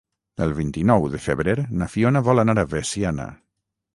El 0.45 0.53
vint-i-nou 0.59 1.03
de 1.15 1.19
febrer 1.25 1.55
na 1.81 1.89
Fiona 1.95 2.25
vol 2.31 2.45
anar 2.45 2.57
a 2.61 2.65
Veciana. 2.75 3.29